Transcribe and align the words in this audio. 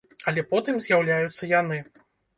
Але 0.31 0.43
потым 0.53 0.79
з'яўляюцца 0.87 1.51
яны. 1.53 1.79